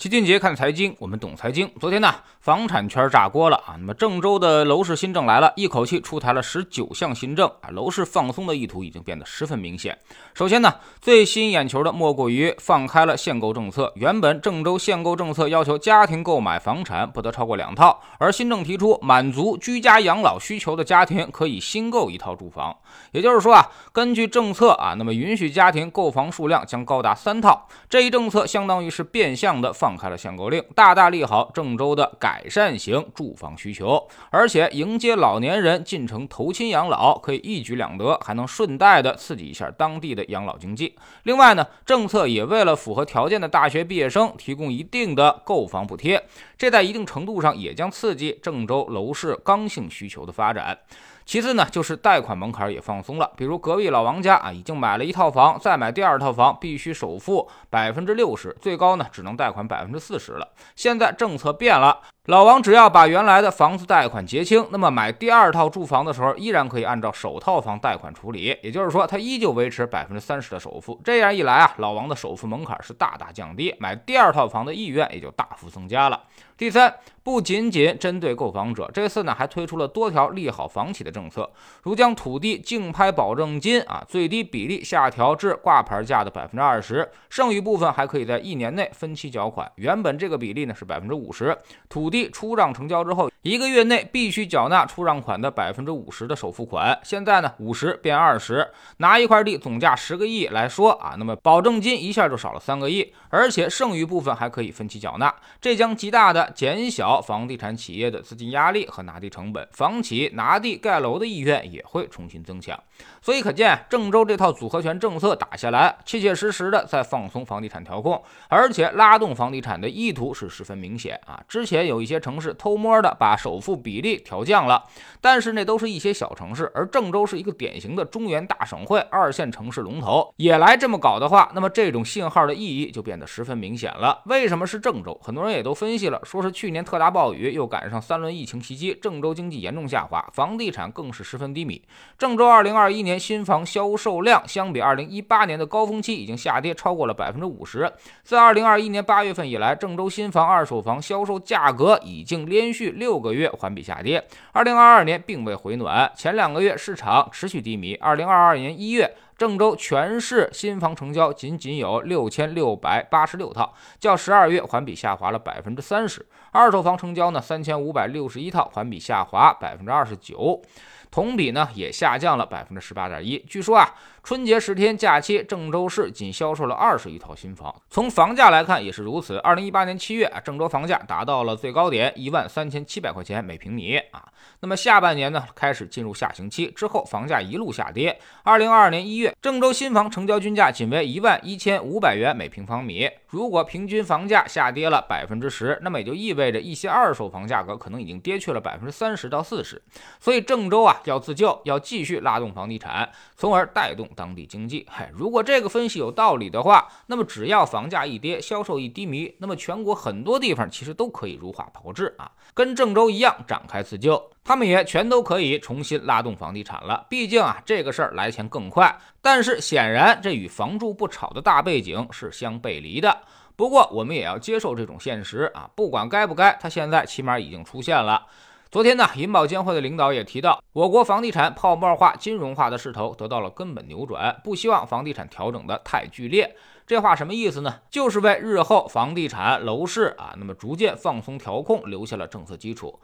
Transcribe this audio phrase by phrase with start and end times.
[0.00, 1.70] 齐俊杰看财经，我们懂财经。
[1.78, 2.10] 昨天呢，
[2.40, 3.76] 房产圈炸锅了啊！
[3.78, 9.98] 那么郑州的楼市新政来了，一口气出台了十九项新政啊，楼市放松的意图已经变得十分明显。
[10.32, 13.92] 首先呢，最吸引眼球的莫过于放开了限购政策。
[13.94, 22.74] 原本郑州限购政策要求家庭购买房产不得超过两套，而新政提出，满足居家养老需求的家庭可以新购一套住房。
[23.12, 27.68] 也就是说啊，根据政策啊，那么允许家庭购房数量将高达三套。
[27.90, 29.89] 这一政策相当于是变相的放。
[29.90, 40.94] 放开了限购令，大大利好郑州的改善型住房需求，而且迎接老年人进城投亲养老，可以一举两得，还能顺带的刺激一下当地的养老经济。
[41.24, 46.24] 另外呢，政策也为了符合条件的大学毕业生提供一定的购房补贴，
[46.56, 50.78] 这在一定程度上也将刺激郑州楼市刚性需求的发展。
[51.24, 53.30] 其次呢，就是贷款门槛也放松了。
[53.36, 60.48] 比如隔壁老王家啊，已经买了一套房，再买第二套房必须首付百分之六十，最高呢只能贷款百分之四十了。
[60.74, 62.00] 现在政策变了。
[62.30, 71.00] 老王只要把原来的房子贷款结清，那么买第二套住房的时候，依然可以按照首套房贷款处理，也就是说，他依旧维持百分之三十的首付。
[71.02, 76.22] 这样一来啊，老王的首付门槛是大大降低，买第二套房的意愿也就大幅增加了。
[76.56, 81.50] 第三，不仅仅针对购房者，这次呢还推出了多条利好房企的政策，
[81.82, 89.68] 如将土地竞拍保证金啊最低比例下调至挂牌价的百分之二十，剩余部分还可以在一年内分期缴款。
[89.76, 92.19] 原本这个比例呢是百分之五十，土地。
[92.28, 96.98] 出让成交之后，一个月内必须缴纳出让款的百分之五十的首付款。
[97.02, 98.68] 现在呢，五十变二十，
[98.98, 112.78] 拿一块地总价十个亿来说啊，那么保证金一下就少了三个亿，而且剩余部分还可以分期缴纳，这将极大的减小房地产企业的资金压力和拿地成本，房企拿地盖楼的意愿也会重新增强。
[113.22, 121.40] 所以可见，郑州这套组合拳政策打下来，切切实实的在放松房地产调控，而且拉动房地产的意图是十分明显啊。
[121.48, 124.84] 之前有一些城市偷摸的把首付比例调降了，
[125.20, 134.22] 但是那都是一些小城市，而郑州是一个典型的中原大省会，二线城市龙头也来这么搞的话，那么这种信号的意义就变得十分明显了。
[134.26, 135.18] 为什么是郑州？
[135.22, 141.82] 很多人也都分析了，说是去年特大暴雨，又赶上三轮疫情袭击，郑州经济严重下滑，房地产更是十分低迷。
[142.18, 147.90] 郑州二零二一年新房销售量相比二零一八年的高峰期已经下跌超过了百分之五十。
[148.22, 154.24] 自二零二一年八月份以来，郑州新房、二手房销售价格已经连续六个月环比下跌。
[154.52, 157.94] 二零二二年并未回暖，前两个月市场持续低迷。
[157.96, 166.26] 二零二二年一月，郑州全市新房成交仅仅有六千六百八十六套，较十二月环比下滑了百分之三十。
[166.52, 170.60] 二手房成交呢，三千五百六十一套，环比下滑百分之二十九。
[171.10, 173.38] 同比呢也下降了百分之十八点一。
[173.48, 177.74] 据说啊，春节十天假期，郑州市仅销售了二十余套新房。
[177.90, 179.36] 从房价来看也是如此。
[179.38, 184.24] 二零一八年七月啊，郑州房价达到了最高点一万三千七百块钱每平米啊。
[184.60, 188.16] 那么下半年呢开始进入下行期，之后房价一路下跌。
[188.44, 193.10] 二零二二年一月，郑州新房成交均价仅为一万一千五百元每平方米。
[193.26, 199.80] 如果平均房价下跌了百分之十，那么也就意味着一些二手房价格可能已经跌去了百分之三十到四十。
[200.20, 200.98] 所以郑州啊。
[201.04, 204.86] 要自救，要继续拉动房地产，从而带动当地经济。
[204.90, 217.06] 嗨，如果这个分析有道理的话，那么只要房价一跌，销售一低迷，那么全国很多地方其实都可以如法炮制啊，跟郑州一样展开自救，他们也全都可以重新拉动房地产了。
[217.08, 218.98] 毕竟啊，这个事儿来钱更快。
[219.22, 223.20] 但是显然，这与房住不炒的大背景是相背离的。
[223.56, 228.26] 不过我们也要接受这种现实啊，不管该不该，它现在起码已经出现了。
[228.70, 236.54] 昨天呢，银保监会的领导也提到，我国房地产泡沫化、金融化的势头得到了根本扭转，不希望房地产调整的太剧烈。
[236.86, 237.80] 这话什么意思呢？
[237.90, 242.96] 就是为日后房地产楼市啊，那么逐渐放松调控留下了政策基础。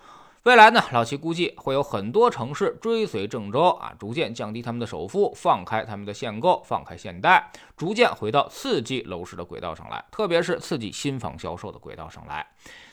[0.44, 12.46] 未来呢，老齐估计会有很多城市追随郑州啊，逐渐降低他们的首付，放开他们的限购，放开限贷，逐渐回到刺激楼市的轨道上来，特别是刺激新房销售的轨道上来。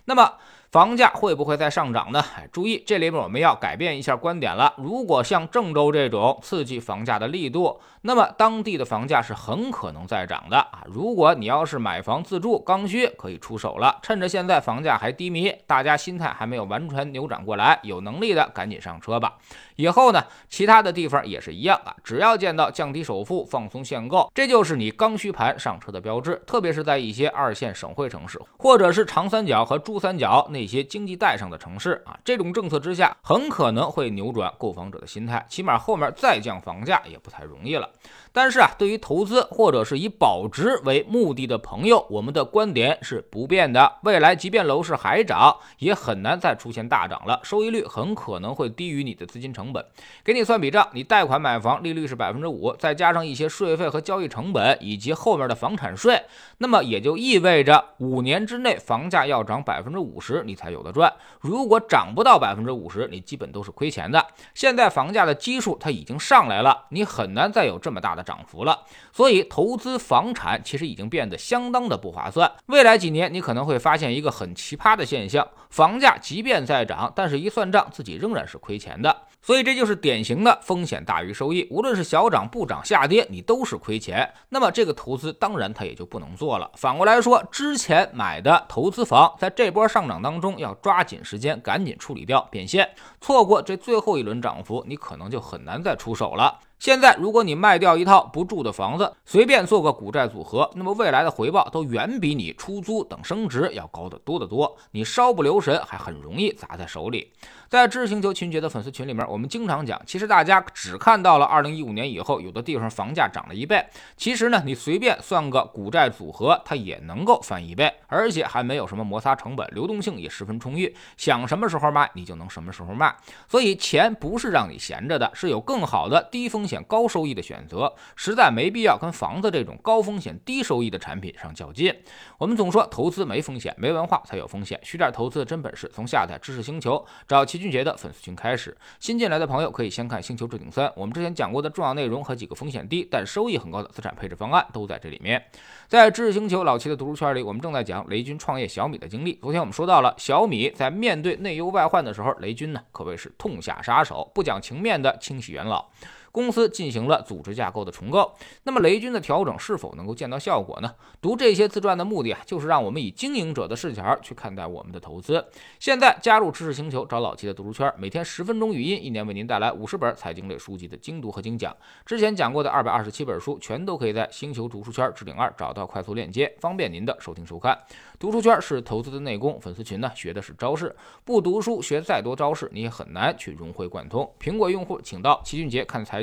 [0.06, 0.34] 那么
[0.70, 2.24] 房价会不会再上涨呢？
[2.36, 4.74] 哎，注意，这里面我们要改变一下观点了。
[4.78, 10.84] 如果像郑州这种刺激房价的力度，那么当地的房价是很可能再涨的啊。
[10.88, 14.00] 如果你要是买房自住刚需，可以出手了。
[14.02, 19.38] 趁着现在房价还低迷，大家心态还没有完全扭转过来，有能力的赶紧上车吧。
[19.76, 21.96] 以后呢，其他的地方也是一样啊。
[22.04, 26.42] 只要见到降低首付、放松限购，这就是你刚需盘上车的标志。
[26.48, 29.93] 特别是在一些二线省会城市，或者是长三角和珠。
[29.94, 32.18] 珠三角那些经济带上的城市啊。
[32.26, 37.88] 这种政策之下，很可能会扭转购房者的心态，起码后面再降房价也不太容易了。
[38.32, 44.00] 但是啊，对于投资或者是以保值为目的的朋友，我们的观点是不变的。
[44.02, 49.86] 未来即便楼市还涨，也很难再出现大涨了，收益率很可能会低于你的资金成本。
[50.24, 56.24] 给你算笔账，你贷款买房利率是百分之五，再加上一些税费和交易成本，以及后面的房产税，
[56.58, 61.14] 那么也就意味着五年之内房价要涨百百分之五十，你才有的赚。
[61.42, 64.26] 如果涨不到百分之五十，你基本都是亏钱的。
[64.56, 68.24] 现在房价的基数它已经上来了，你很难再有这么大的。
[68.24, 72.50] 涨幅了，所以投资房产其实已经变得相当的不划算。
[72.68, 79.14] 未来几年，你可能会发现一个很奇葩的现象：房价即便在涨，但是一算账，自己仍然是亏钱的。
[79.42, 81.68] 所以这就是典型的风险大于收益。
[81.70, 84.34] 无论是小涨、不涨、下跌，你都是亏钱。
[84.48, 86.72] 那么这个投资当然它也就不能做了。
[86.76, 92.92] 反过来说，之前买的投资房，在这波上涨当中，要抓紧时间，赶紧处理掉变现。
[93.20, 96.60] 错过这最后一轮涨幅，你可能就很难再出手了。
[96.84, 104.76] 现在，如果你卖掉一套不住的房子，随便做个股债组合，那么未来的回报都远比你出租等升值要高得多得多。
[104.92, 107.32] 你稍不留神，还很容易砸在手里。
[107.70, 113.82] 在知识星球秦杰的粉丝群里面，我们经常讲，其实大家只看到了2015年以后，有的地方房价涨了一倍。
[114.18, 123.16] 其实呢，你随便算个股债组合，它也能够翻一倍，而且还没有什么摩擦成本，流动性也十分充裕，想什么时候卖你就能什么时候卖。
[123.48, 126.73] 所以钱不是让你闲着的，是有更好的低风险。
[126.84, 131.94] 高收益的选择，实在没必要跟房子这种高风险低收益的产品上较劲。
[132.38, 134.80] 我们总说投资没风险，没文化才有风险。
[134.82, 138.78] 学点投资的真本事，从下载知识星球找齐俊杰的粉丝群开始。
[139.00, 145.44] 新进来的朋友可以先看《星球置顶三》，我们之前讲过的重要内容和几个风险低但收益很高的资产配置方案都在这里面。
[145.88, 149.34] 在知识星球老齐的读书圈里，我们正在讲雷军创业小米的经历。
[149.42, 155.86] 昨天我们说到了小米在面对内忧外患的时候，雷军呢可谓是痛下杀手，不讲情面的清洗元老。
[156.34, 158.34] 公司进行了组织架构的重构，
[158.64, 160.96] 那么雷军的调整是否能够见到效果呢？
[161.22, 165.46] 读这些自传的目的啊，就是让我们以经营者的视角去看待我们的投资。
[165.80, 171.78] 现在加入知识星球，找老齐的读书圈，每天十分钟语音，一年为您带来五十本财经类书籍的精读和精讲。
[172.04, 177.78] 之前讲过的二百二十七本书，全都可以在星球读书圈置顶二找到快速链接，方便您的收听收看。
[178.18, 180.96] 读书圈是投资的内功，粉丝群呢学的是招式。
[181.24, 184.28] 不读书学再多招式，你也很难去融会贯通。
[184.40, 186.23] 苹果用户请到齐俊杰看财